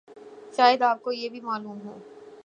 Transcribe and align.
شاید 0.55 0.81
آپ 0.81 1.01
کو 1.01 1.11
یہ 1.11 1.29
بھی 1.29 1.41
معلوم 1.41 1.79
ہو 1.85 1.97